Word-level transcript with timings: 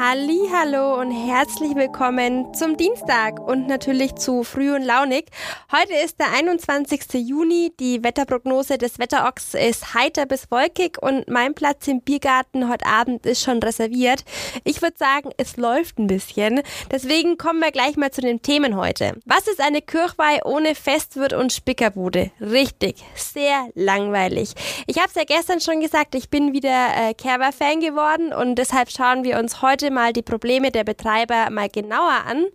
Hallo 0.00 1.00
und 1.00 1.10
herzlich 1.10 1.74
willkommen 1.74 2.54
zum 2.54 2.76
Dienstag 2.76 3.40
und 3.40 3.66
natürlich 3.66 4.14
zu 4.14 4.44
Früh 4.44 4.72
und 4.72 4.84
Launig. 4.84 5.24
Heute 5.72 5.92
ist 6.04 6.20
der 6.20 6.32
21. 6.32 7.14
Juni. 7.14 7.72
Die 7.80 8.04
Wetterprognose 8.04 8.78
des 8.78 9.00
Wetterochs 9.00 9.54
ist 9.54 9.94
heiter 9.94 10.26
bis 10.26 10.52
wolkig 10.52 11.02
und 11.02 11.28
mein 11.28 11.54
Platz 11.54 11.88
im 11.88 12.00
Biergarten 12.00 12.68
heute 12.68 12.86
Abend 12.86 13.26
ist 13.26 13.42
schon 13.42 13.60
reserviert. 13.60 14.24
Ich 14.62 14.82
würde 14.82 14.96
sagen, 14.96 15.30
es 15.36 15.56
läuft 15.56 15.98
ein 15.98 16.06
bisschen. 16.06 16.62
Deswegen 16.92 17.36
kommen 17.36 17.58
wir 17.58 17.72
gleich 17.72 17.96
mal 17.96 18.12
zu 18.12 18.20
den 18.20 18.40
Themen 18.40 18.76
heute. 18.76 19.14
Was 19.24 19.48
ist 19.48 19.60
eine 19.60 19.82
Kirchweih 19.82 20.44
ohne 20.44 20.76
Festwirt 20.76 21.32
und 21.32 21.52
Spickerbude? 21.52 22.30
Richtig, 22.40 23.02
sehr 23.16 23.68
langweilig. 23.74 24.54
Ich 24.86 24.98
habe 24.98 25.08
es 25.08 25.16
ja 25.16 25.24
gestern 25.24 25.60
schon 25.60 25.80
gesagt, 25.80 26.14
ich 26.14 26.30
bin 26.30 26.52
wieder 26.52 26.86
äh, 26.94 27.14
Kerber-Fan 27.14 27.80
geworden 27.80 28.32
und 28.32 28.54
deshalb 28.54 28.92
schauen 28.92 29.24
wir 29.24 29.40
uns 29.40 29.60
heute 29.60 29.87
heute 29.88 29.94
mal 29.94 30.12
die 30.12 30.22
Probleme 30.22 30.70
der 30.70 30.84
Betreiber 30.84 31.48
mal 31.50 31.68
genauer 31.68 32.24
an. 32.26 32.46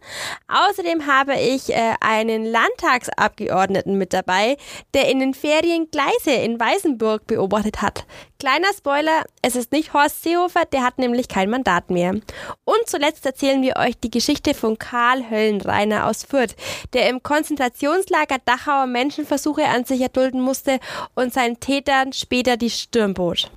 Außerdem 0.47 1.07
habe 1.07 1.33
ich 1.35 1.69
äh, 1.69 1.93
einen 1.99 2.45
Landtagsabgeordneten 2.45 3.97
mit 3.97 4.13
dabei, 4.13 4.57
der 4.93 5.09
in 5.09 5.19
den 5.19 5.33
Ferien 5.33 5.89
Gleise 5.89 6.31
in 6.31 6.59
Weißenburg 6.59 7.25
beobachtet 7.27 7.81
hat. 7.81 8.05
Kleiner 8.39 8.67
Spoiler, 8.77 9.23
es 9.41 9.55
ist 9.55 9.71
nicht 9.71 9.93
Horst 9.93 10.21
Seehofer, 10.21 10.65
der 10.71 10.83
hat 10.83 10.97
nämlich 10.97 11.27
kein 11.27 11.49
Mandat 11.49 11.89
mehr. 11.89 12.11
Und 12.11 12.81
zuletzt 12.85 13.25
erzählen 13.25 13.61
wir 13.61 13.77
euch 13.77 13.97
die 13.97 14.11
Geschichte 14.11 14.53
von 14.53 14.77
Karl 14.77 15.29
Höllenreiner 15.29 16.07
aus 16.07 16.23
Fürth, 16.23 16.55
der 16.93 17.09
im 17.09 17.23
Konzentrationslager 17.23 18.37
Dachauer 18.43 18.85
Menschenversuche 18.85 19.65
an 19.65 19.85
sich 19.85 20.01
erdulden 20.01 20.41
musste 20.41 20.79
und 21.15 21.33
seinen 21.33 21.59
Tätern 21.59 22.13
später 22.13 22.57
die 22.57 22.69
Stirn 22.69 23.13
bot. 23.13 23.49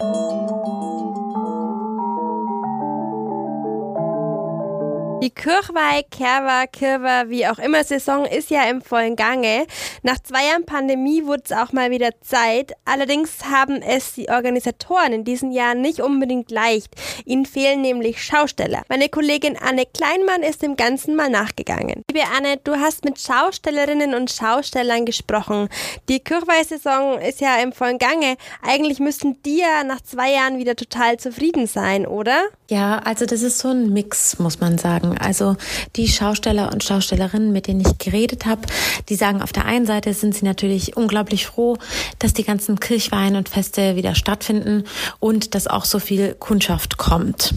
Die 5.26 5.34
Kirchweih, 5.34 6.04
Kerwa, 6.08 6.68
Kirwa, 6.68 7.24
wie 7.26 7.48
auch 7.48 7.58
immer 7.58 7.82
Saison 7.82 8.26
ist 8.26 8.48
ja 8.48 8.62
im 8.70 8.80
vollen 8.80 9.16
Gange. 9.16 9.66
Nach 10.04 10.20
zwei 10.22 10.46
Jahren 10.46 10.64
Pandemie 10.64 11.24
wurde 11.24 11.42
es 11.46 11.50
auch 11.50 11.72
mal 11.72 11.90
wieder 11.90 12.10
Zeit. 12.20 12.74
Allerdings 12.84 13.44
haben 13.44 13.82
es 13.82 14.12
die 14.12 14.28
Organisatoren 14.28 15.12
in 15.12 15.24
diesen 15.24 15.50
Jahren 15.50 15.80
nicht 15.80 15.98
unbedingt 15.98 16.52
leicht. 16.52 16.94
Ihnen 17.24 17.44
fehlen 17.44 17.80
nämlich 17.80 18.22
Schausteller. 18.22 18.82
Meine 18.88 19.08
Kollegin 19.08 19.58
Anne 19.60 19.86
Kleinmann 19.92 20.44
ist 20.44 20.62
dem 20.62 20.76
Ganzen 20.76 21.16
mal 21.16 21.28
nachgegangen. 21.28 22.04
Liebe 22.08 22.24
Anne, 22.36 22.58
du 22.62 22.76
hast 22.76 23.04
mit 23.04 23.18
Schaustellerinnen 23.18 24.14
und 24.14 24.30
Schaustellern 24.30 25.06
gesprochen. 25.06 25.68
Die 26.08 26.20
Kirchweih-Saison 26.20 27.18
ist 27.18 27.40
ja 27.40 27.56
im 27.56 27.72
vollen 27.72 27.98
Gange. 27.98 28.36
Eigentlich 28.62 29.00
müssten 29.00 29.42
die 29.42 29.58
ja 29.58 29.82
nach 29.82 30.02
zwei 30.02 30.30
Jahren 30.30 30.58
wieder 30.58 30.76
total 30.76 31.16
zufrieden 31.16 31.66
sein, 31.66 32.06
oder? 32.06 32.44
Ja, 32.68 32.98
also 32.98 33.26
das 33.26 33.42
ist 33.42 33.58
so 33.58 33.70
ein 33.70 33.92
Mix, 33.92 34.38
muss 34.38 34.60
man 34.60 34.78
sagen 34.78 35.15
Also 35.18 35.56
die 35.96 36.08
Schausteller 36.08 36.72
und 36.72 36.84
Schaustellerinnen, 36.84 37.52
mit 37.52 37.66
denen 37.66 37.80
ich 37.80 37.98
geredet 37.98 38.46
habe, 38.46 38.62
die 39.08 39.14
sagen, 39.14 39.42
auf 39.42 39.52
der 39.52 39.64
einen 39.64 39.86
Seite 39.86 40.14
sind 40.14 40.34
sie 40.34 40.44
natürlich 40.44 40.96
unglaublich 40.96 41.46
froh, 41.46 41.76
dass 42.18 42.34
die 42.34 42.44
ganzen 42.44 42.80
Kirchweihen 42.80 43.36
und 43.36 43.48
Feste 43.48 43.96
wieder 43.96 44.14
stattfinden 44.14 44.84
und 45.20 45.54
dass 45.54 45.66
auch 45.66 45.84
so 45.84 45.98
viel 45.98 46.34
Kundschaft 46.34 46.96
kommt. 46.96 47.54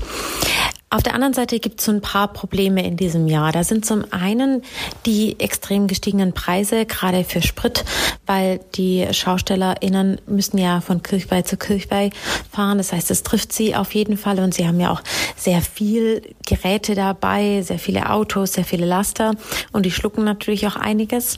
Auf 0.91 1.03
der 1.03 1.13
anderen 1.13 1.35
Seite 1.35 1.59
gibt 1.59 1.79
es 1.79 1.85
so 1.85 1.91
ein 1.91 2.01
paar 2.01 2.33
Probleme 2.33 2.83
in 2.83 2.97
diesem 2.97 3.27
Jahr. 3.27 3.51
Da 3.51 3.63
sind 3.63 3.85
zum 3.85 4.05
einen 4.09 4.63
die 5.05 5.39
extrem 5.39 5.85
gestiegenen 5.85 6.33
Preise, 6.33 6.87
gerade 6.87 7.23
für 7.23 7.43
Sprit, 7.43 7.85
weil 8.25 8.59
die 8.73 9.05
SchaustellerInnen 9.11 10.19
müssen 10.25 10.57
ja 10.57 10.81
von 10.81 11.03
Kirchweih 11.03 11.43
zu 11.43 11.57
Kirchweih 11.57 12.09
fahren. 12.51 12.79
Das 12.79 12.91
heißt, 12.91 13.11
es 13.11 13.21
trifft 13.21 13.53
sie 13.53 13.75
auf 13.75 13.93
jeden 13.93 14.17
Fall 14.17 14.39
und 14.39 14.55
sie 14.55 14.67
haben 14.67 14.79
ja 14.79 14.89
auch 14.89 15.01
sehr 15.35 15.61
viel 15.61 16.23
Geräte 16.47 16.95
dabei, 16.95 17.61
sehr 17.61 17.77
viele 17.77 18.09
Autos, 18.09 18.53
sehr 18.53 18.65
viele 18.65 18.87
Laster 18.87 19.35
und 19.71 19.85
die 19.85 19.91
schlucken 19.91 20.23
natürlich 20.23 20.65
auch 20.65 20.75
einiges. 20.75 21.37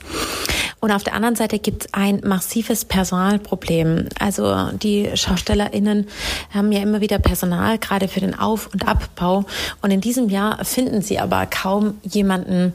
Und 0.84 0.90
auf 0.90 1.04
der 1.04 1.14
anderen 1.14 1.36
Seite 1.36 1.60
gibt 1.60 1.84
es 1.84 1.94
ein 1.94 2.22
massives 2.24 2.84
Personalproblem. 2.84 4.08
Also 4.18 4.72
die 4.72 5.08
SchaustellerInnen 5.14 6.08
haben 6.52 6.72
ja 6.72 6.82
immer 6.82 7.00
wieder 7.00 7.20
Personal, 7.20 7.78
gerade 7.78 8.08
für 8.08 8.18
den 8.18 8.36
Auf- 8.36 8.68
und 8.72 8.88
Abbau. 8.88 9.44
Und 9.80 9.92
in 9.92 10.00
diesem 10.00 10.28
Jahr 10.28 10.64
finden 10.64 11.00
sie 11.00 11.20
aber 11.20 11.46
kaum 11.46 12.00
jemanden, 12.02 12.74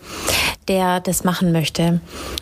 der 0.69 1.01
das 1.01 1.25
machen 1.25 1.51
möchte. 1.51 1.99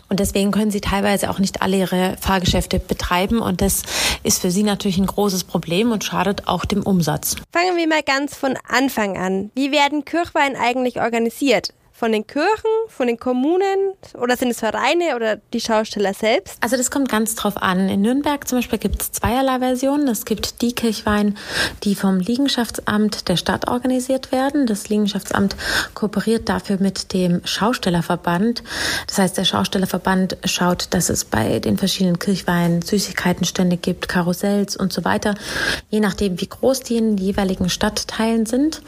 Und 0.08 0.20
deswegen 0.20 0.52
können 0.52 0.70
sie 0.70 0.80
teilweise 0.80 1.30
auch 1.30 1.40
nicht 1.40 1.62
alle 1.62 1.78
ihre 1.78 2.16
Fahrgeschäfte 2.20 2.78
betreiben. 2.78 3.40
Und 3.40 3.60
das 3.60 3.82
ist 4.22 4.42
für 4.42 4.52
sie 4.52 4.62
natürlich 4.62 4.98
ein 4.98 5.06
großes 5.06 5.42
Problem 5.42 5.90
und 5.90 6.04
schadet 6.04 6.46
auch 6.46 6.64
dem 6.64 6.84
Umsatz. 6.84 7.34
Fangen 7.52 7.76
wir 7.76 7.88
mal 7.88 8.04
ganz 8.04 8.36
von 8.36 8.56
Anfang 8.68 9.18
an. 9.18 9.50
Wie 9.56 9.72
werden 9.72 10.04
Kirchwein 10.04 10.54
eigentlich 10.54 11.00
organisiert? 11.00 11.72
Von 11.96 12.12
den 12.12 12.26
Kirchen, 12.26 12.70
von 12.88 13.06
den 13.06 13.18
Kommunen 13.18 13.94
oder 14.20 14.36
sind 14.36 14.50
es 14.50 14.58
Vereine 14.58 15.16
oder 15.16 15.36
die 15.36 15.60
Schausteller 15.60 16.12
selbst? 16.12 16.58
Also 16.60 16.76
das 16.76 16.90
kommt 16.90 17.08
ganz 17.08 17.34
drauf 17.36 17.56
an. 17.56 17.88
In 17.88 18.02
Nürnberg 18.02 18.46
zum 18.46 18.58
Beispiel 18.58 18.78
gibt 18.78 19.00
es 19.00 19.12
zweierlei 19.12 19.60
Versionen. 19.60 20.06
Es 20.08 20.26
gibt 20.26 20.60
die 20.60 20.74
Kirchwein, 20.74 21.38
die 21.84 21.94
vom 21.94 22.18
Liegenschaftsamt 22.18 23.28
der 23.28 23.36
Stadt 23.36 23.68
organisiert 23.68 24.30
werden. 24.30 24.66
Das 24.66 24.90
Liegenschaftsamt 24.90 25.56
kooperiert 25.94 26.50
dafür 26.50 26.76
mit 26.80 27.14
dem 27.14 27.40
Schaustellerverband. 27.46 28.62
Das 29.06 29.16
heißt, 29.16 29.38
der 29.38 29.44
Schaustellerverband 29.44 30.36
schaut, 30.44 30.88
dass 30.90 31.08
es 31.08 31.24
bei 31.24 31.60
den 31.60 31.78
verschiedenen 31.78 32.18
Kirchweinen 32.18 32.82
Süßigkeitenstände 32.82 33.78
gibt, 33.78 34.06
Karussells 34.06 34.76
und 34.76 34.92
so 34.92 35.06
weiter, 35.06 35.34
je 35.88 36.00
nachdem, 36.00 36.38
wie 36.42 36.48
groß 36.48 36.80
die 36.80 36.96
in 36.98 37.16
den 37.16 37.24
jeweiligen 37.24 37.70
Stadtteilen 37.70 38.44
sind. 38.44 38.82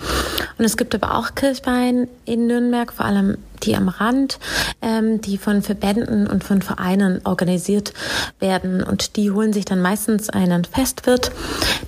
Und 0.59 0.67
es 0.67 0.77
gibt 0.77 0.95
aber 0.95 1.17
auch 1.17 1.35
Kirchwein 1.35 2.09
in 2.27 2.47
Nürnberg, 2.47 2.98
vor 2.99 3.07
allem 3.07 3.39
die 3.63 3.77
am 3.77 3.89
Rand, 3.89 4.41
ähm, 4.83 5.21
die 5.21 5.39
von 5.39 5.63
Verbänden 5.63 6.27
und 6.27 6.43
von 6.43 6.63
Vereinen 6.63 7.21
organisiert 7.23 7.93
werden. 8.41 8.83
Und 8.83 9.15
die 9.15 9.31
holen 9.31 9.53
sich 9.53 9.65
dann 9.65 9.81
meistens 9.81 10.31
einen 10.31 10.65
Festwirt, 10.65 11.31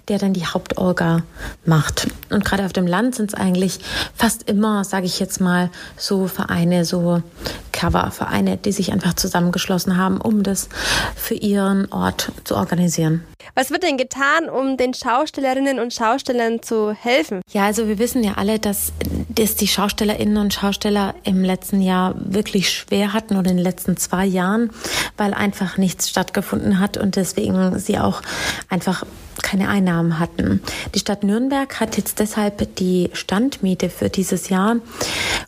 der 0.07 0.19
dann 0.19 0.35
die 0.35 0.47
Hauptorga 0.47 1.25
macht. 1.65 2.07
Und 2.31 2.45
gerade 2.45 2.65
auf 2.65 2.73
dem 2.73 2.87
Land 2.87 3.17
sind 3.17 3.31
es 3.31 3.35
eigentlich 3.35 3.81
fast 4.15 4.49
immer, 4.49 4.85
sage 4.85 5.07
ich 5.07 5.19
jetzt 5.19 5.41
mal, 5.41 5.71
so 5.97 6.29
Vereine, 6.29 6.85
so 6.85 7.23
Coververeine, 7.73 8.57
die 8.57 8.71
sich 8.71 8.93
einfach 8.93 9.15
zusammengeschlossen 9.15 9.97
haben, 9.97 10.21
um 10.21 10.45
das 10.45 10.69
für 11.17 11.35
ihren 11.35 11.91
Ort 11.91 12.31
zu 12.45 12.55
organisieren. 12.55 13.25
Was 13.55 13.71
wird 13.71 13.83
denn 13.83 13.97
getan, 13.97 14.49
um 14.49 14.77
den 14.77 14.95
Schaustellerinnen 14.95 15.79
und 15.79 15.93
Schaustellern 15.93 16.63
zu 16.63 16.93
helfen? 16.93 17.43
Ja, 17.53 17.67
also 17.67 17.89
wir 17.89 17.99
wissen 17.99 18.23
ja 18.23 18.35
alle, 18.35 18.59
dass, 18.59 18.93
dass 19.29 19.57
die 19.57 19.69
Schaustellerinnen 19.69 20.37
und 20.37 20.55
Schausteller 20.55 21.15
im 21.25 21.45
letzten 21.45 21.83
Jahr 21.83 22.15
wirklich 22.17 22.71
schwer 22.71 23.13
hatten 23.13 23.37
oder 23.37 23.51
in 23.51 23.57
den 23.57 23.65
letzten 23.65 23.97
zwei 23.97 24.27
Jahren, 24.27 24.71
weil 25.17 25.35
einfach 25.35 25.77
nichts 25.77 26.09
stattgefunden 26.09 26.79
hat 26.79 26.97
und 26.97 27.17
deswegen 27.17 27.79
sie 27.79 27.99
auch 27.99 28.23
einfach 28.69 29.05
keine 29.43 29.69
Einnahmen 29.69 30.19
hatten. 30.19 30.63
Die 30.95 30.99
Stadt 30.99 31.25
Nürnberg 31.25 31.81
hat 31.81 31.97
jetzt 31.97 32.19
deshalb 32.19 32.77
die 32.77 33.11
Standmiete 33.13 33.89
für 33.89 34.09
dieses 34.09 34.49
Jahr 34.49 34.77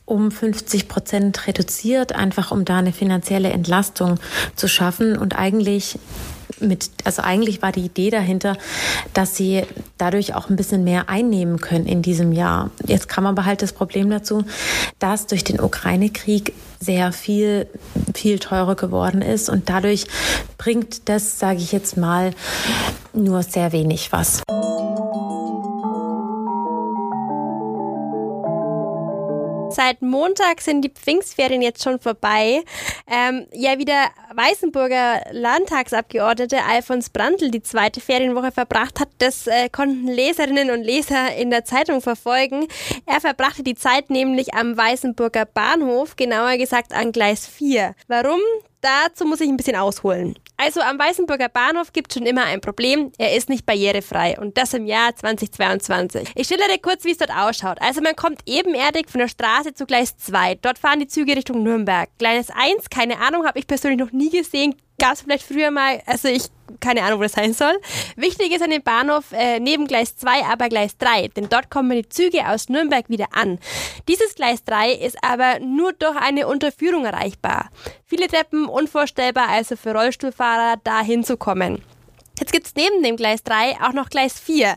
um 0.05 0.31
50 0.31 0.89
Prozent 0.89 1.47
reduziert, 1.47 2.15
einfach 2.15 2.51
um 2.51 2.65
da 2.65 2.79
eine 2.79 2.93
finanzielle 2.93 3.51
Entlastung 3.51 4.19
zu 4.57 4.69
schaffen 4.69 5.17
und 5.17 5.39
eigentlich 5.39 5.99
mit, 6.63 6.91
also 7.05 7.23
eigentlich 7.23 7.63
war 7.63 7.73
die 7.73 7.85
Idee 7.85 8.11
dahinter, 8.11 8.57
dass 9.15 9.37
sie 9.37 9.63
dadurch 9.99 10.35
auch 10.35 10.49
ein 10.49 10.57
bisschen 10.57 10.85
mehr 10.85 11.09
einnehmen 11.09 11.61
können 11.61 11.87
in 11.87 12.03
diesem 12.03 12.33
Jahr. 12.33 12.71
Jetzt 12.87 13.09
kam 13.09 13.27
aber 13.27 13.45
halt 13.45 13.63
das 13.63 13.73
Problem 13.73 14.11
dazu, 14.11 14.45
dass 14.99 15.27
durch 15.27 15.45
den 15.45 15.61
Ukraine-Krieg 15.61 16.53
sehr 16.81 17.13
viel, 17.13 17.69
viel 18.15 18.39
teurer 18.39 18.75
geworden 18.75 19.23
ist 19.23 19.49
und 19.49 19.69
dadurch 19.69 20.07
bringt 20.59 21.09
das, 21.09 21.39
sage 21.39 21.59
ich 21.59 21.73
jetzt 21.73 21.97
mal, 21.97 22.33
nur 23.13 23.43
sehr 23.43 23.73
wenig 23.73 24.13
was. 24.13 24.43
Seit 29.73 30.03
Montag 30.03 30.61
sind 30.61 30.83
die 30.83 30.91
Pfingstferien 30.91 31.63
jetzt 31.63 31.83
schon 31.83 31.99
vorbei. 31.99 32.63
Ähm, 33.07 33.47
ja, 33.53 33.79
wie 33.79 33.87
der 33.87 34.11
Weißenburger 34.35 35.23
Landtagsabgeordnete 35.33 36.59
Alfons 36.65 37.11
Brandl 37.11 37.51
die 37.51 37.63
zweite 37.63 38.01
Ferienwoche 38.01 38.53
verbracht 38.53 39.01
hat, 39.01 39.09
das 39.19 39.47
äh, 39.47 39.69
konnten 39.69 40.07
Leserinnen 40.07 40.71
und 40.71 40.83
Leser 40.83 41.35
in 41.37 41.51
der 41.51 41.65
Zeitung 41.65 42.01
verfolgen. 42.01 42.67
Er 43.07 43.21
verbrachte 43.21 43.63
die 43.63 43.75
Zeit 43.75 44.11
nämlich 44.11 44.55
am 44.55 44.77
Weißenburger 44.77 45.45
Bahnhof, 45.45 46.17
genauer 46.17 46.57
gesagt 46.57 46.93
an 46.93 47.13
Gleis 47.13 47.47
4. 47.47 47.95
Warum? 48.09 48.41
Dazu 48.83 49.25
muss 49.25 49.41
ich 49.41 49.49
ein 49.49 49.57
bisschen 49.57 49.77
ausholen. 49.77 50.35
Also 50.57 50.81
am 50.81 50.99
Weißenburger 50.99 51.49
Bahnhof 51.49 51.93
gibt 51.93 52.13
schon 52.13 52.25
immer 52.25 52.45
ein 52.45 52.61
Problem. 52.61 53.13
Er 53.19 53.37
ist 53.37 53.49
nicht 53.49 53.67
barrierefrei 53.67 54.39
und 54.41 54.59
das 54.59 54.75
im 54.75 54.87
Jahr 54.87 55.15
2022. 55.15 56.31
Ich 56.35 56.47
schildere 56.47 56.79
kurz, 56.81 57.05
wie 57.05 57.11
es 57.11 57.19
dort 57.19 57.31
ausschaut. 57.31 57.81
Also 57.81 58.01
man 58.01 58.15
kommt 58.15 58.43
ebenerdig 58.47 59.09
von 59.09 59.21
der 59.21 59.29
Straße 59.29 59.75
zu 59.75 59.87
Gleis 59.87 60.17
2. 60.17 60.57
Dort 60.63 60.79
fahren 60.79 61.01
die 61.01 61.09
Züge 61.09 61.35
Richtung 61.37 61.65
Nürnberg. 61.65 62.09
Gleis 62.19 62.49
1, 62.51 62.91
keine 62.91 63.19
Ahnung, 63.19 63.45
habe 63.45 63.59
ich 63.59 63.67
persönlich 63.67 63.99
noch 63.99 64.13
nie 64.13 64.22
gesehen 64.31 64.75
gab 64.99 65.15
es 65.15 65.23
vielleicht 65.23 65.47
früher 65.47 65.71
mal, 65.71 66.01
also 66.07 66.29
ich 66.29 66.45
keine 66.81 67.03
Ahnung, 67.03 67.19
wo 67.19 67.23
das 67.23 67.33
sein 67.33 67.53
soll. 67.53 67.79
Wichtig 68.17 68.53
ist 68.53 68.63
an 68.63 68.71
dem 68.71 68.83
Bahnhof 68.83 69.33
äh, 69.33 69.61
neben 69.61 69.87
Gleis 69.87 70.17
2 70.17 70.45
aber 70.45 70.69
Gleis 70.69 70.97
3, 70.99 71.29
denn 71.29 71.49
dort 71.49 71.71
kommen 71.71 71.91
die 71.91 72.09
Züge 72.09 72.49
aus 72.49 72.69
Nürnberg 72.69 73.09
wieder 73.09 73.27
an. 73.33 73.59
Dieses 74.09 74.35
Gleis 74.35 74.65
3 74.65 74.93
ist 74.93 75.17
aber 75.23 75.61
nur 75.61 75.93
durch 75.93 76.17
eine 76.17 76.47
Unterführung 76.47 77.05
erreichbar. 77.05 77.71
Viele 78.07 78.27
Treppen 78.27 78.67
unvorstellbar, 78.67 79.49
also 79.49 79.77
für 79.77 79.93
Rollstuhlfahrer 79.93 80.77
da 80.83 81.01
hinzukommen. 81.01 81.83
Jetzt 82.39 82.53
gibt 82.53 82.67
es 82.67 82.75
neben 82.75 83.03
dem 83.03 83.17
Gleis 83.17 83.43
3 83.45 83.77
auch 83.83 83.93
noch 83.93 84.09
Gleis 84.09 84.39
4. 84.41 84.75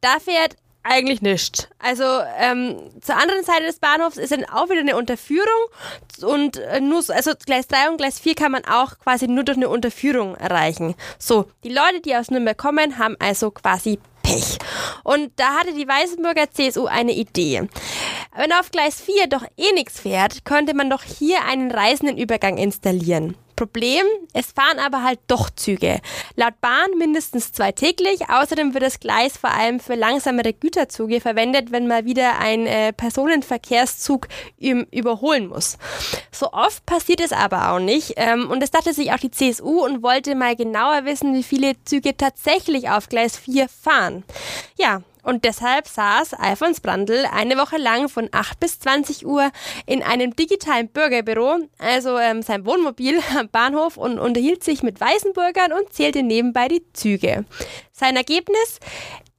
Da 0.00 0.18
fährt 0.20 0.56
eigentlich 0.82 1.22
nicht. 1.22 1.68
Also 1.78 2.04
ähm, 2.38 2.76
zur 3.00 3.16
anderen 3.16 3.44
Seite 3.44 3.64
des 3.64 3.78
Bahnhofs 3.78 4.16
ist 4.16 4.32
dann 4.32 4.44
auch 4.44 4.70
wieder 4.70 4.80
eine 4.80 4.96
Unterführung 4.96 5.46
und 6.22 6.56
äh, 6.56 6.80
nur 6.80 7.02
so, 7.02 7.12
also 7.12 7.32
Gleis 7.44 7.68
3 7.68 7.90
und 7.90 7.96
Gleis 7.98 8.18
4 8.18 8.34
kann 8.34 8.52
man 8.52 8.64
auch 8.64 8.98
quasi 8.98 9.28
nur 9.28 9.44
durch 9.44 9.58
eine 9.58 9.68
Unterführung 9.68 10.36
erreichen. 10.36 10.94
So, 11.18 11.50
die 11.64 11.68
Leute, 11.68 12.00
die 12.04 12.16
aus 12.16 12.30
Nürnberg 12.30 12.56
kommen, 12.56 12.98
haben 12.98 13.16
also 13.18 13.50
quasi 13.50 13.98
Pech. 14.22 14.58
Und 15.04 15.32
da 15.36 15.58
hatte 15.58 15.74
die 15.74 15.88
Weißenburger 15.88 16.50
CSU 16.50 16.86
eine 16.86 17.12
Idee. 17.12 17.68
Wenn 18.36 18.52
auf 18.52 18.70
Gleis 18.70 19.00
4 19.00 19.26
doch 19.26 19.44
eh 19.56 19.72
nichts 19.72 20.00
fährt, 20.00 20.44
könnte 20.44 20.74
man 20.74 20.88
doch 20.88 21.02
hier 21.02 21.44
einen 21.44 21.70
Reisendenübergang 21.70 22.56
installieren. 22.58 23.36
Problem, 23.60 24.06
es 24.32 24.52
fahren 24.52 24.78
aber 24.78 25.02
halt 25.04 25.18
doch 25.26 25.50
Züge. 25.50 26.00
Laut 26.34 26.58
Bahn 26.62 26.96
mindestens 26.96 27.52
zwei 27.52 27.72
täglich. 27.72 28.30
Außerdem 28.30 28.72
wird 28.72 28.82
das 28.82 29.00
Gleis 29.00 29.36
vor 29.36 29.50
allem 29.50 29.80
für 29.80 29.96
langsamere 29.96 30.54
Güterzüge 30.54 31.20
verwendet, 31.20 31.70
wenn 31.70 31.86
mal 31.86 32.06
wieder 32.06 32.38
ein 32.38 32.66
äh, 32.66 32.94
Personenverkehrszug 32.94 34.28
überholen 34.58 35.48
muss. 35.48 35.76
So 36.32 36.54
oft 36.54 36.86
passiert 36.86 37.20
es 37.20 37.32
aber 37.32 37.72
auch 37.72 37.80
nicht. 37.80 38.14
Ähm, 38.16 38.50
und 38.50 38.60
das 38.60 38.70
dachte 38.70 38.94
sich 38.94 39.12
auch 39.12 39.18
die 39.18 39.30
CSU 39.30 39.84
und 39.84 40.02
wollte 40.02 40.34
mal 40.34 40.56
genauer 40.56 41.04
wissen, 41.04 41.34
wie 41.34 41.42
viele 41.42 41.74
Züge 41.84 42.16
tatsächlich 42.16 42.88
auf 42.88 43.10
Gleis 43.10 43.36
4 43.36 43.68
fahren. 43.68 44.24
Ja, 44.78 45.02
und 45.22 45.44
deshalb 45.44 45.86
saß 45.86 46.34
Alfons 46.34 46.80
Brandl 46.80 47.26
eine 47.32 47.56
Woche 47.56 47.76
lang 47.76 48.08
von 48.08 48.28
8 48.32 48.60
bis 48.60 48.78
20 48.80 49.26
Uhr 49.26 49.50
in 49.86 50.02
einem 50.02 50.34
digitalen 50.36 50.88
Bürgerbüro, 50.88 51.58
also 51.78 52.18
ähm, 52.18 52.42
sein 52.42 52.64
Wohnmobil 52.66 53.20
am 53.38 53.48
Bahnhof 53.48 53.96
und 53.96 54.18
unterhielt 54.18 54.64
sich 54.64 54.82
mit 54.82 55.00
Weißenburgern 55.00 55.72
und 55.72 55.92
zählte 55.92 56.22
nebenbei 56.22 56.68
die 56.68 56.82
Züge. 56.92 57.44
Sein 57.92 58.16
Ergebnis? 58.16 58.78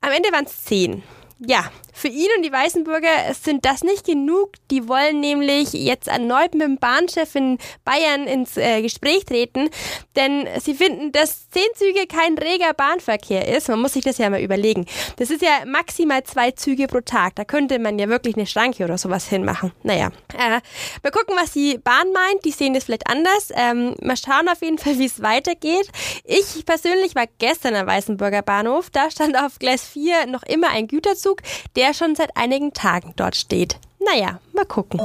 Am 0.01 0.12
Ende 0.12 0.31
waren 0.31 0.45
es 0.45 0.63
10. 0.66 1.04
Ja, 1.39 1.72
für 2.01 2.07
ihn 2.07 2.27
und 2.36 2.44
die 2.44 2.51
Weißenburger 2.51 3.33
sind 3.39 3.63
das 3.63 3.83
nicht 3.83 4.06
genug. 4.06 4.53
Die 4.71 4.88
wollen 4.88 5.19
nämlich 5.19 5.71
jetzt 5.74 6.07
erneut 6.07 6.53
mit 6.53 6.63
dem 6.63 6.77
Bahnchef 6.77 7.36
in 7.36 7.59
Bayern 7.86 8.25
ins 8.25 8.57
äh, 8.57 8.81
Gespräch 8.81 9.25
treten, 9.25 9.69
denn 10.15 10.48
sie 10.59 10.74
finden, 10.74 11.12
dass 11.12 11.50
zehn 11.51 11.68
Züge 11.75 12.07
kein 12.07 12.38
reger 12.39 12.74
Bahnverkehr 12.74 13.48
ist. 13.48 13.69
Man 13.69 13.80
muss 13.81 13.94
sich 13.94 14.03
das 14.03 14.18
ja 14.18 14.30
mal 14.31 14.42
überlegen. 14.42 14.88
Das 15.18 15.30
ist 15.30 15.44
ja 15.44 15.63
maximal 15.68 16.24
zwei 16.24 16.51
Züge 16.51 16.88
pro 16.88 17.01
Tag. 17.01 17.36
Da 17.36 17.45
könnte 17.45 17.77
man 17.77 18.00
ja 18.00 18.09
wirklich 18.09 18.36
eine 18.36 18.48
Schranke 18.48 18.83
oder 18.83 18.98
sowas 18.98 19.27
hinmachen. 19.27 19.71
Naja, 19.83 20.12
äh, 20.36 20.59
mal 21.03 21.12
gucken, 21.12 21.36
was 21.39 21.51
die 21.51 21.77
Bahn 21.77 22.12
meint. 22.13 22.44
Die 22.45 22.51
sehen 22.51 22.74
das 22.74 22.86
vielleicht 22.86 23.07
anders. 23.07 23.50
Ähm, 23.53 23.95
mal 24.01 24.18
schauen 24.18 24.50
auf 24.50 24.62
jeden 24.63 24.80
Fall, 24.80 24.98
wie 24.98 25.06
es 25.06 25.21
weitergeht. 25.21 25.88
Ich 26.24 26.65
persönlich 26.65 27.13
war 27.13 27.25
gestern 27.38 27.75
am 27.75 27.86
Weißenburger 27.86 28.42
Bahnhof. 28.42 28.89
Da 28.89 29.12
stand 29.12 29.38
auf 29.38 29.59
Gleis 29.59 29.86
4 29.86 30.25
noch 30.25 30.42
immer 30.44 30.69
ein 30.69 30.88
Güterzug, 30.88 31.42
der 31.75 31.90
schon 31.93 32.15
seit 32.15 32.35
einigen 32.38 32.73
Tagen 32.73 33.13
dort 33.15 33.35
steht. 33.35 33.77
Naja, 33.99 34.39
mal 34.53 34.65
gucken. 34.65 34.99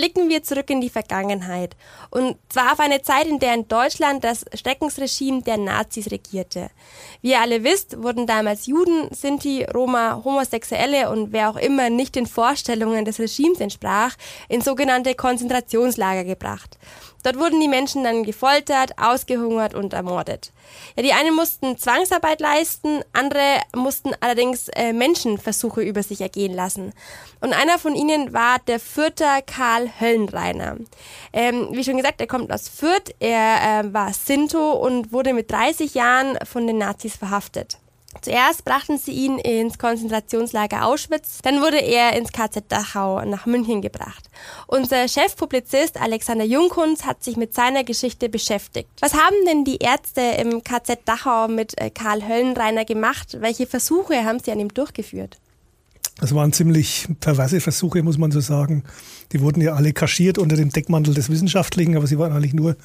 blicken 0.00 0.30
wir 0.30 0.42
zurück 0.42 0.70
in 0.70 0.80
die 0.80 0.88
Vergangenheit. 0.88 1.76
Und 2.08 2.38
zwar 2.48 2.72
auf 2.72 2.80
eine 2.80 3.02
Zeit, 3.02 3.26
in 3.26 3.38
der 3.38 3.52
in 3.52 3.68
Deutschland 3.68 4.24
das 4.24 4.46
Schreckensregime 4.54 5.42
der 5.42 5.58
Nazis 5.58 6.10
regierte. 6.10 6.70
Wie 7.20 7.32
ihr 7.32 7.40
alle 7.42 7.64
wisst, 7.64 8.02
wurden 8.02 8.26
damals 8.26 8.64
Juden, 8.64 9.12
Sinti, 9.12 9.64
Roma, 9.64 10.22
Homosexuelle 10.24 11.10
und 11.10 11.34
wer 11.34 11.50
auch 11.50 11.56
immer 11.56 11.90
nicht 11.90 12.14
den 12.14 12.24
Vorstellungen 12.24 13.04
des 13.04 13.18
Regimes 13.18 13.60
entsprach, 13.60 14.16
in 14.48 14.62
sogenannte 14.62 15.14
Konzentrationslager 15.14 16.24
gebracht. 16.24 16.78
Dort 17.22 17.38
wurden 17.38 17.60
die 17.60 17.68
Menschen 17.68 18.04
dann 18.04 18.24
gefoltert, 18.24 18.92
ausgehungert 18.98 19.74
und 19.74 19.92
ermordet. 19.92 20.52
Ja, 20.96 21.02
die 21.02 21.12
einen 21.12 21.34
mussten 21.34 21.76
Zwangsarbeit 21.76 22.40
leisten, 22.40 23.02
andere 23.12 23.60
mussten 23.74 24.12
allerdings 24.20 24.68
äh, 24.68 24.92
Menschenversuche 24.92 25.82
über 25.82 26.02
sich 26.02 26.20
ergehen 26.20 26.54
lassen. 26.54 26.92
Und 27.40 27.52
einer 27.52 27.78
von 27.78 27.94
ihnen 27.94 28.32
war 28.32 28.58
der 28.66 28.80
Fürther 28.80 29.42
Karl 29.42 29.90
Höllenreiner. 30.00 30.76
Ähm, 31.32 31.68
wie 31.72 31.84
schon 31.84 31.96
gesagt, 31.96 32.20
er 32.20 32.26
kommt 32.26 32.52
aus 32.52 32.68
Fürth, 32.68 33.14
er 33.18 33.80
äh, 33.84 33.92
war 33.92 34.12
Sinto 34.12 34.72
und 34.72 35.12
wurde 35.12 35.32
mit 35.32 35.50
30 35.50 35.94
Jahren 35.94 36.38
von 36.44 36.66
den 36.66 36.78
Nazis 36.78 37.16
verhaftet. 37.16 37.78
Zuerst 38.22 38.64
brachten 38.64 38.98
sie 38.98 39.12
ihn 39.12 39.38
ins 39.38 39.78
Konzentrationslager 39.78 40.84
Auschwitz, 40.84 41.38
dann 41.42 41.60
wurde 41.60 41.78
er 41.78 42.16
ins 42.16 42.32
KZ 42.32 42.64
Dachau 42.68 43.24
nach 43.24 43.46
München 43.46 43.80
gebracht. 43.80 44.28
Unser 44.66 45.08
Chefpublizist 45.08 45.98
Alexander 45.98 46.44
Junghunz 46.44 47.04
hat 47.04 47.22
sich 47.22 47.36
mit 47.36 47.54
seiner 47.54 47.84
Geschichte 47.84 48.28
beschäftigt. 48.28 48.90
Was 49.00 49.14
haben 49.14 49.36
denn 49.46 49.64
die 49.64 49.78
Ärzte 49.78 50.20
im 50.20 50.62
KZ 50.62 51.00
Dachau 51.06 51.48
mit 51.48 51.80
äh, 51.80 51.90
Karl 51.90 52.26
Höllenreiner 52.26 52.84
gemacht? 52.84 53.38
Welche 53.40 53.66
Versuche 53.66 54.24
haben 54.24 54.40
sie 54.40 54.50
an 54.50 54.60
ihm 54.60 54.74
durchgeführt? 54.74 55.38
Das 56.18 56.34
waren 56.34 56.52
ziemlich 56.52 57.08
perverse 57.20 57.60
Versuche, 57.60 58.02
muss 58.02 58.18
man 58.18 58.30
so 58.30 58.40
sagen. 58.40 58.84
Die 59.32 59.40
wurden 59.40 59.62
ja 59.62 59.72
alle 59.72 59.94
kaschiert 59.94 60.36
unter 60.36 60.56
dem 60.56 60.70
Deckmantel 60.70 61.14
des 61.14 61.30
Wissenschaftlichen, 61.30 61.96
aber 61.96 62.06
sie 62.06 62.18
waren 62.18 62.32
eigentlich 62.32 62.52
nur 62.52 62.76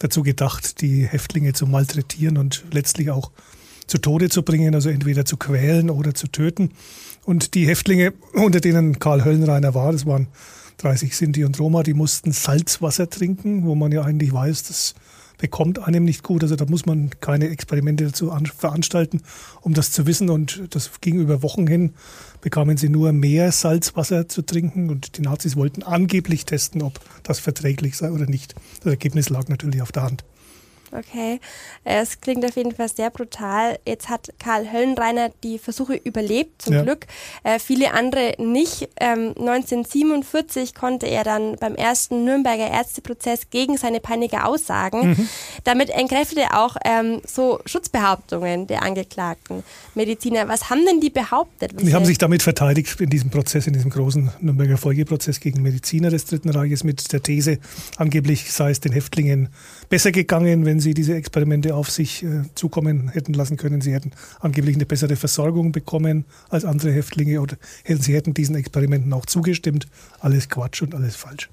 dazu 0.00 0.22
gedacht, 0.22 0.82
die 0.82 1.06
Häftlinge 1.06 1.54
zu 1.54 1.66
malträtieren 1.66 2.36
und 2.36 2.64
letztlich 2.70 3.10
auch 3.10 3.30
zu 3.86 3.98
Tode 3.98 4.28
zu 4.28 4.42
bringen, 4.42 4.74
also 4.74 4.88
entweder 4.88 5.24
zu 5.24 5.36
quälen 5.36 5.90
oder 5.90 6.14
zu 6.14 6.28
töten. 6.28 6.70
Und 7.24 7.54
die 7.54 7.66
Häftlinge, 7.66 8.12
unter 8.32 8.60
denen 8.60 8.98
Karl 8.98 9.24
Höllenreiner 9.24 9.74
war, 9.74 9.92
das 9.92 10.06
waren 10.06 10.28
30 10.78 11.16
Sinti 11.16 11.44
und 11.44 11.58
Roma, 11.60 11.82
die 11.82 11.94
mussten 11.94 12.32
Salzwasser 12.32 13.08
trinken, 13.08 13.64
wo 13.64 13.74
man 13.74 13.92
ja 13.92 14.02
eigentlich 14.02 14.32
weiß, 14.32 14.64
das 14.64 14.94
bekommt 15.42 15.80
einem 15.80 16.04
nicht 16.04 16.22
gut. 16.22 16.44
Also 16.44 16.54
da 16.54 16.64
muss 16.66 16.86
man 16.86 17.10
keine 17.20 17.48
Experimente 17.48 18.04
dazu 18.04 18.32
veranstalten, 18.56 19.22
um 19.60 19.74
das 19.74 19.90
zu 19.90 20.06
wissen. 20.06 20.30
Und 20.30 20.62
das 20.70 20.90
ging 21.00 21.18
über 21.18 21.42
Wochen 21.42 21.66
hin, 21.66 21.94
bekamen 22.40 22.76
sie 22.76 22.88
nur 22.88 23.12
mehr 23.12 23.50
Salzwasser 23.50 24.28
zu 24.28 24.42
trinken. 24.42 24.88
Und 24.88 25.18
die 25.18 25.22
Nazis 25.22 25.56
wollten 25.56 25.82
angeblich 25.82 26.46
testen, 26.46 26.80
ob 26.80 27.00
das 27.24 27.40
verträglich 27.40 27.96
sei 27.96 28.12
oder 28.12 28.26
nicht. 28.26 28.54
Das 28.84 28.92
Ergebnis 28.92 29.30
lag 29.30 29.48
natürlich 29.48 29.82
auf 29.82 29.90
der 29.90 30.04
Hand. 30.04 30.24
Okay, 30.92 31.40
es 31.84 32.20
klingt 32.20 32.44
auf 32.44 32.54
jeden 32.56 32.74
Fall 32.74 32.88
sehr 32.88 33.08
brutal. 33.08 33.78
Jetzt 33.86 34.10
hat 34.10 34.32
Karl 34.38 34.70
Höllenreiner 34.70 35.30
die 35.42 35.58
Versuche 35.58 35.94
überlebt, 35.94 36.60
zum 36.60 36.74
ja. 36.74 36.82
Glück. 36.82 37.06
Äh, 37.44 37.58
viele 37.58 37.94
andere 37.94 38.34
nicht. 38.38 38.90
Ähm, 39.00 39.28
1947 39.38 40.74
konnte 40.74 41.06
er 41.06 41.24
dann 41.24 41.56
beim 41.56 41.76
ersten 41.76 42.24
Nürnberger 42.24 42.70
Ärzteprozess 42.70 43.48
gegen 43.48 43.78
seine 43.78 44.00
Peiniger 44.00 44.46
aussagen. 44.46 45.10
Mhm. 45.10 45.28
Damit 45.64 45.88
entkräftete 45.88 46.42
er 46.42 46.62
auch 46.62 46.76
ähm, 46.84 47.22
so 47.26 47.60
Schutzbehauptungen 47.64 48.66
der 48.66 48.82
angeklagten 48.82 49.62
Mediziner. 49.94 50.46
Was 50.48 50.68
haben 50.68 50.84
denn 50.84 51.00
die 51.00 51.10
behauptet? 51.10 51.72
Die 51.80 51.94
haben 51.94 52.04
sich 52.04 52.18
damit 52.18 52.42
verteidigt 52.42 53.00
in 53.00 53.08
diesem 53.08 53.30
Prozess, 53.30 53.66
in 53.66 53.72
diesem 53.72 53.90
großen 53.90 54.30
Nürnberger 54.40 54.76
Folgeprozess 54.76 55.40
gegen 55.40 55.62
Mediziner 55.62 56.10
des 56.10 56.26
Dritten 56.26 56.50
Reiches 56.50 56.84
mit 56.84 57.12
der 57.12 57.22
These, 57.22 57.58
angeblich 57.96 58.52
sei 58.52 58.70
es 58.70 58.80
den 58.80 58.92
Häftlingen 58.92 59.48
besser 59.88 60.12
gegangen, 60.12 60.64
wenn 60.66 60.80
sie 60.82 60.94
diese 60.94 61.14
Experimente 61.14 61.74
auf 61.74 61.90
sich 61.90 62.22
äh, 62.22 62.42
zukommen 62.54 63.08
hätten 63.08 63.32
lassen 63.32 63.56
können. 63.56 63.80
Sie 63.80 63.92
hätten 63.92 64.12
angeblich 64.40 64.76
eine 64.76 64.86
bessere 64.86 65.16
Versorgung 65.16 65.72
bekommen 65.72 66.26
als 66.50 66.64
andere 66.64 66.92
Häftlinge 66.92 67.40
oder 67.40 67.56
sie 67.86 68.14
hätten 68.14 68.34
diesen 68.34 68.56
Experimenten 68.56 69.12
auch 69.12 69.26
zugestimmt. 69.26 69.86
Alles 70.20 70.48
Quatsch 70.48 70.82
und 70.82 70.94
alles 70.94 71.16
falsch. 71.16 71.48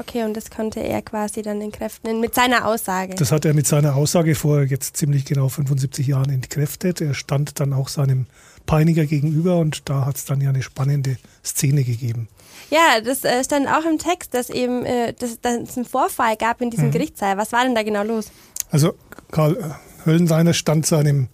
Okay, 0.00 0.24
und 0.24 0.34
das 0.34 0.50
konnte 0.50 0.80
er 0.80 1.02
quasi 1.02 1.42
dann 1.42 1.60
entkräften 1.60 2.20
mit 2.20 2.34
seiner 2.34 2.66
Aussage. 2.66 3.14
Das 3.16 3.32
hat 3.32 3.44
er 3.44 3.52
mit 3.52 3.66
seiner 3.66 3.96
Aussage 3.96 4.34
vor 4.34 4.62
jetzt 4.62 4.96
ziemlich 4.96 5.26
genau 5.26 5.50
75 5.50 6.06
Jahren 6.06 6.30
entkräftet. 6.30 7.02
Er 7.02 7.12
stand 7.12 7.60
dann 7.60 7.74
auch 7.74 7.88
seinem 7.88 8.26
Peiniger 8.64 9.04
gegenüber 9.04 9.58
und 9.58 9.90
da 9.90 10.06
hat 10.06 10.16
es 10.16 10.24
dann 10.24 10.40
ja 10.40 10.48
eine 10.48 10.62
spannende 10.62 11.18
Szene 11.44 11.84
gegeben. 11.84 12.28
Ja, 12.70 13.00
das 13.02 13.24
äh, 13.24 13.44
stand 13.44 13.68
auch 13.68 13.84
im 13.84 13.98
Text, 13.98 14.32
dass 14.32 14.48
eben 14.48 14.86
äh, 14.86 15.12
dass, 15.12 15.40
dass 15.40 15.56
es 15.56 15.76
einen 15.76 15.84
Vorfall 15.84 16.36
gab 16.36 16.62
in 16.62 16.70
diesem 16.70 16.86
mhm. 16.86 16.92
Gerichtssaal. 16.92 17.36
Was 17.36 17.52
war 17.52 17.64
denn 17.64 17.74
da 17.74 17.82
genau 17.82 18.02
los? 18.02 18.30
Also 18.70 18.94
Karl 19.30 19.76
Höllenreiner 20.06 20.54
stand 20.54 20.86
seinem 20.86 21.28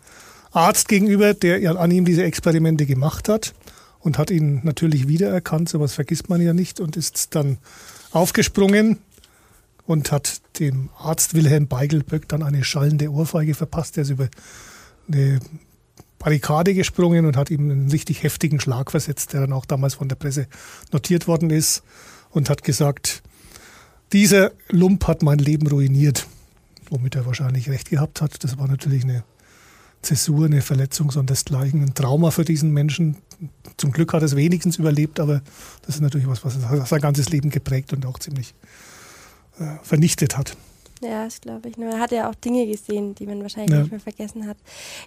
Arzt 0.52 0.88
gegenüber, 0.88 1.34
der 1.34 1.78
an 1.78 1.90
ihm 1.90 2.04
diese 2.04 2.24
Experimente 2.24 2.86
gemacht 2.86 3.28
hat 3.28 3.54
und 4.00 4.18
hat 4.18 4.30
ihn 4.30 4.60
natürlich 4.64 5.06
wiedererkannt, 5.08 5.68
sowas 5.68 5.92
vergisst 5.92 6.28
man 6.28 6.40
ja 6.40 6.52
nicht 6.52 6.80
und 6.80 6.96
ist 6.96 7.34
dann 7.34 7.58
aufgesprungen 8.12 8.98
und 9.86 10.10
hat 10.12 10.40
dem 10.58 10.88
Arzt 10.98 11.34
Wilhelm 11.34 11.68
Beigelböck 11.68 12.28
dann 12.28 12.42
eine 12.42 12.64
schallende 12.64 13.10
Ohrfeige 13.10 13.54
verpasst. 13.54 13.96
Der 13.96 14.02
ist 14.02 14.10
über 14.10 14.28
eine 15.08 15.40
Barrikade 16.18 16.74
gesprungen 16.74 17.26
und 17.26 17.36
hat 17.36 17.50
ihm 17.50 17.70
einen 17.70 17.90
richtig 17.90 18.22
heftigen 18.22 18.58
Schlag 18.58 18.90
versetzt, 18.90 19.32
der 19.32 19.42
dann 19.42 19.52
auch 19.52 19.66
damals 19.66 19.94
von 19.94 20.08
der 20.08 20.16
Presse 20.16 20.46
notiert 20.92 21.28
worden 21.28 21.50
ist. 21.50 21.82
und 22.30 22.50
hat 22.50 22.62
gesagt, 22.62 23.22
dieser 24.12 24.52
Lump 24.68 25.06
hat 25.06 25.22
mein 25.22 25.38
Leben 25.38 25.66
ruiniert. 25.66 26.26
Womit 26.90 27.14
er 27.14 27.26
wahrscheinlich 27.26 27.68
recht 27.68 27.90
gehabt 27.90 28.20
hat. 28.20 28.42
Das 28.44 28.58
war 28.58 28.68
natürlich 28.68 29.04
eine 29.04 29.24
Zäsur, 30.02 30.46
eine 30.46 30.62
Verletzung 30.62 31.10
sondersgleichen, 31.10 31.82
ein 31.82 31.94
Trauma 31.94 32.30
für 32.30 32.44
diesen 32.44 32.72
Menschen. 32.72 33.16
Zum 33.76 33.92
Glück 33.92 34.12
hat 34.12 34.22
er 34.22 34.26
es 34.26 34.36
wenigstens 34.36 34.76
überlebt, 34.76 35.20
aber 35.20 35.42
das 35.82 35.96
ist 35.96 36.00
natürlich 36.00 36.28
was, 36.28 36.44
was 36.44 36.56
sein 36.88 37.00
ganzes 37.00 37.28
Leben 37.28 37.50
geprägt 37.50 37.92
und 37.92 38.06
auch 38.06 38.18
ziemlich 38.18 38.54
äh, 39.58 39.64
vernichtet 39.82 40.36
hat. 40.36 40.56
Ja, 41.02 41.24
das 41.24 41.40
glaube 41.40 41.68
ich. 41.68 41.76
Man 41.76 42.00
hat 42.00 42.10
ja 42.10 42.30
auch 42.30 42.34
Dinge 42.34 42.66
gesehen, 42.66 43.14
die 43.14 43.26
man 43.26 43.42
wahrscheinlich 43.42 43.72
ja. 43.72 43.80
nicht 43.80 43.90
mehr 43.90 44.00
vergessen 44.00 44.46
hat. 44.46 44.56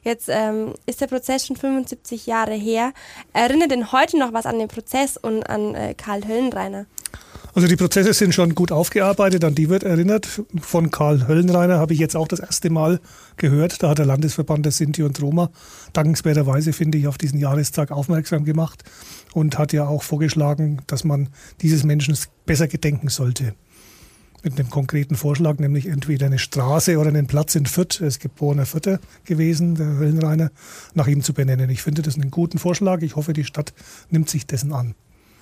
Jetzt 0.04 0.30
ähm, 0.30 0.74
ist 0.86 1.02
der 1.02 1.08
Prozess 1.08 1.48
schon 1.48 1.56
75 1.56 2.28
Jahre 2.28 2.54
her. 2.54 2.94
Erinnert 3.34 3.72
denn 3.72 3.92
heute 3.92 4.20
noch 4.20 4.34
was 4.34 4.46
an 4.46 4.60
den 4.60 4.68
Prozess 4.68 5.18
und 5.18 5.50
an 5.50 5.74
äh, 5.74 5.96
Karl 5.96 6.28
Höllenreiner? 6.28 6.86
Also 7.54 7.68
die 7.68 7.76
Prozesse 7.76 8.14
sind 8.14 8.34
schon 8.34 8.54
gut 8.54 8.72
aufgearbeitet, 8.72 9.44
an 9.44 9.56
die 9.56 9.70
wird 9.70 9.84
erinnert. 9.84 10.44
Von 10.62 10.92
Karl 10.92 11.28
Höllenreiner 11.28 11.80
habe 11.80 11.94
ich 11.94 12.00
jetzt 12.00 12.16
auch 12.16 12.28
das 12.28 12.40
erste 12.40 12.70
Mal 12.70 13.00
gehört. 13.38 13.82
Da 13.82 13.90
hat 13.90 13.98
der 13.98 14.06
Landesverband 14.06 14.66
der 14.66 14.72
Sinti 14.72 15.04
und 15.04 15.20
Roma 15.22 15.50
dankenswerterweise, 15.94 16.74
finde 16.74 16.98
ich, 16.98 17.08
auf 17.08 17.18
diesen 17.18 17.40
Jahrestag 17.40 17.92
aufmerksam 17.92 18.46
gemacht 18.46 18.84
und 19.34 19.58
hat 19.58 19.74
ja 19.74 19.88
auch 19.88 20.04
vorgeschlagen, 20.04 20.82
dass 20.88 21.04
man 21.04 21.30
dieses 21.62 21.84
Menschen 21.84 22.16
besser 22.46 22.68
gedenken 22.68 23.10
sollte 23.10 23.56
mit 24.44 24.60
einem 24.60 24.70
konkreten 24.70 25.16
Vorschlag, 25.16 25.60
nämlich 25.60 25.88
entweder 25.88 26.28
eine 26.28 26.40
Straße 26.40 26.98
oder 26.98 27.10
einen 27.10 27.28
Platz 27.28 27.56
in 27.56 27.66
Fürth, 27.66 28.00
er 28.00 28.08
ist 28.08 28.20
geborener 28.20 28.66
Fürther 28.66 29.00
gewesen, 29.26 29.76
der 29.76 29.98
Höllenreiner, 29.98 30.52
nach 30.94 31.08
ihm 31.08 31.24
zu 31.24 31.34
benennen. 31.34 31.70
Ich 31.70 31.82
finde 31.82 32.02
das 32.02 32.16
einen 32.16 32.32
guten 32.32 32.58
Vorschlag. 32.58 33.02
Ich 33.02 33.16
hoffe, 33.16 33.34
die 33.34 33.44
Stadt 33.44 33.74
nimmt 34.10 34.30
sich 34.30 34.46
dessen 34.46 34.72
an. 34.72 34.96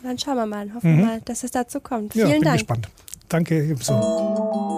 Dann 0.07 0.17
schauen 0.17 0.37
wir 0.37 0.45
mal, 0.45 0.73
hoffen 0.73 0.95
wir 0.95 1.03
mhm. 1.03 1.05
mal, 1.05 1.21
dass 1.25 1.43
es 1.43 1.51
dazu 1.51 1.81
kommt. 1.81 2.15
Ja, 2.15 2.27
Vielen 2.27 2.39
bin 2.39 2.45
Dank. 2.45 2.59
gespannt. 2.59 2.87
Danke 3.27 3.61
ebenso. 3.61 4.75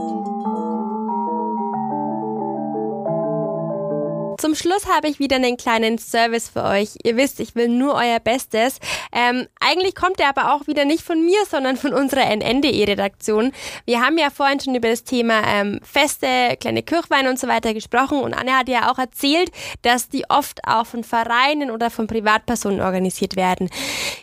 Zum 4.39 4.55
Schluss 4.55 4.88
habe 4.88 5.10
ich 5.10 5.19
wieder 5.19 5.36
einen 5.36 5.58
kleinen 5.58 5.98
Service 5.98 6.48
für 6.48 6.63
euch. 6.63 6.91
Ihr 7.03 7.17
wisst, 7.17 7.41
ich 7.41 7.55
will 7.55 7.67
nur 7.67 7.96
euer 7.96 8.22
Bestes. 8.22 8.79
Ähm, 9.12 9.48
eigentlich 9.60 9.96
kommt 9.96 10.17
der 10.17 10.29
aber 10.29 10.53
auch 10.53 10.65
wieder 10.65 10.86
nicht 10.86 11.03
von 11.03 11.25
mir, 11.25 11.39
sondern 11.46 11.75
von 11.75 11.93
unserer 11.93 12.34
NNDE-Redaktion. 12.34 13.51
Wir 13.84 14.00
haben 14.00 14.17
ja 14.17 14.29
vorhin 14.29 14.62
schon 14.62 14.75
über 14.75 14.88
das 14.88 15.03
Thema 15.03 15.41
ähm, 15.46 15.81
Feste, 15.84 16.55
kleine 16.58 16.84
Kirchweine 16.84 17.29
und 17.29 17.38
so 17.38 17.50
weiter 17.50 17.74
gesprochen 17.74 18.22
und 18.22 18.34
Anne 18.34 18.58
hat 18.58 18.69
ja 18.69 18.89
auch 18.89 18.98
erzählt, 18.98 19.51
dass 19.81 20.08
die 20.08 20.24
oft 20.29 20.62
auch 20.65 20.86
von 20.86 21.03
Vereinen 21.03 21.69
oder 21.69 21.89
von 21.89 22.08
Privatpersonen 22.08 22.79
organisiert 22.79 23.36
werden. 23.36 23.69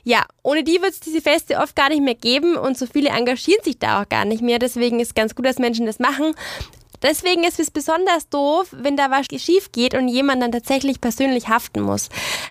Ja, 0.02 0.24
ohne 0.42 0.64
die 0.64 0.80
wird 0.80 0.92
es 0.92 1.00
diese 1.00 1.20
Feste 1.20 1.58
oft 1.58 1.76
gar 1.76 1.90
nicht 1.90 2.00
mehr 2.00 2.14
geben 2.14 2.56
und 2.56 2.78
so 2.78 2.86
viele 2.86 3.10
engagieren 3.10 3.62
sich 3.62 3.78
da 3.78 4.00
auch 4.00 4.08
gar 4.08 4.24
nicht 4.24 4.40
mehr. 4.40 4.58
Deswegen 4.58 4.98
ist 4.98 5.14
ganz 5.14 5.34
gut, 5.34 5.44
dass 5.44 5.58
Menschen 5.58 5.84
das 5.84 5.98
machen. 5.98 6.34
Deswegen 7.08 7.44
ist 7.44 7.60
es 7.60 7.70
besonders 7.70 8.28
doof, 8.28 8.66
wenn 8.72 8.96
da 8.96 9.12
was 9.12 9.26
schief 9.40 9.70
geht 9.70 9.94
und 9.94 10.08
jemand 10.08 10.42
dann 10.42 10.50
tatsächlich 10.50 11.00
persönlich 11.00 11.48
haften 11.48 11.82
muss. 11.82 12.08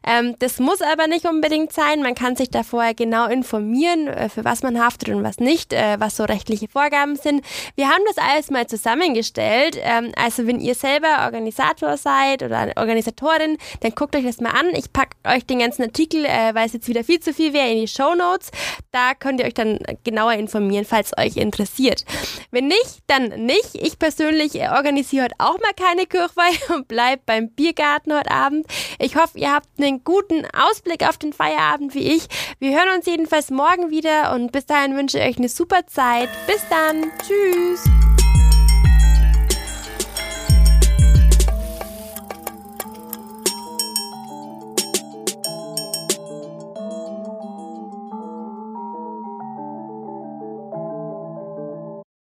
Ähm, 0.08 0.36
das 0.40 0.60
muss 0.60 0.82
aber 0.82 1.08
nicht 1.08 1.26
unbedingt 1.26 1.74
sein. 1.74 2.02
Man 2.02 2.16
kann 2.16 2.38
sich 2.38 2.52
da 2.52 2.64
vorher 2.64 2.94
genau 2.94 3.28
informieren, 3.28 4.08
äh, 4.08 4.30
für 4.30 4.46
was 4.46 4.64
man 4.64 4.82
haftet 4.82 5.10
und 5.10 5.24
was 5.24 5.40
nicht, 5.40 5.74
äh, 5.74 5.98
was 6.00 6.16
so 6.16 6.24
rechtliche 6.24 6.70
Vorgaben 6.70 7.18
sind. 7.18 7.44
Wir 7.76 7.90
haben 7.90 8.02
das 8.08 8.18
alles 8.18 8.50
mal 8.50 8.66
zusammengestellt. 8.66 9.78
Ähm, 9.82 10.14
also 10.16 10.48
wenn 10.48 10.62
ihr 10.62 10.76
selber 10.76 11.26
Organisator 11.26 11.98
seid 11.98 12.42
oder 12.42 12.72
Organisatorin, 12.78 13.58
dann 13.82 13.92
guckt 13.92 14.16
euch 14.16 14.24
das 14.24 14.40
mal 14.40 14.52
an. 14.52 14.70
Ich 14.74 14.94
packe 14.94 15.18
euch 15.28 15.46
den 15.46 15.60
ganzen 15.60 15.84
Artikel, 15.84 16.24
äh, 16.24 16.56
weil 16.56 16.68
es 16.68 16.74
jetzt 16.74 16.88
wieder 16.88 17.04
viel 17.04 17.20
zu 17.20 17.34
viel 17.34 17.52
wäre, 17.52 17.70
in 17.72 17.82
die 17.82 17.90
Show 17.90 18.16
Notes. 18.16 18.52
Da 18.94 19.16
könnt 19.16 19.42
ihr 19.42 19.48
euch 19.48 19.54
dann 19.54 19.80
genauer 20.06 20.34
informieren, 20.34 20.86
falls 20.86 21.12
euch 21.18 21.36
interessiert. 21.36 22.06
Wenn 22.52 22.68
nicht, 22.68 23.04
dann 23.08 23.46
nicht. 23.46 23.76
Ich 23.76 24.00
persönlich 24.00 24.45
persönlich 24.50 24.70
organisiere 24.70 25.26
heute 25.26 25.36
auch 25.40 25.58
mal 25.60 25.74
keine 25.76 26.06
Kirchweih 26.06 26.54
und 26.76 26.88
bleibe 26.88 27.22
beim 27.26 27.50
Biergarten 27.50 28.14
heute 28.14 28.32
Abend. 28.32 28.68
Ich 29.00 29.16
hoffe, 29.16 29.38
ihr 29.38 29.54
habt 29.54 29.68
einen 29.78 30.04
guten 30.04 30.46
Ausblick 30.54 31.08
auf 31.08 31.18
den 31.18 31.34
Feierabend 31.34 31.94
wie 31.96 32.14
ich. 32.16 32.28
Wir 32.60 32.72
hören 32.72 32.98
uns 32.98 33.06
jedenfalls 33.06 33.52
morgen 33.52 33.90
wieder 33.90 34.34
und 34.34 34.52
bis 34.52 34.66
dahin 34.66 34.96
wünsche 34.96 35.20
ich 35.20 35.26
euch 35.26 35.38
eine 35.38 35.50
super 35.50 35.88
Zeit. 35.88 36.30
Bis 36.48 36.62
dann. 36.70 37.12
Tschüss. 37.20 38.15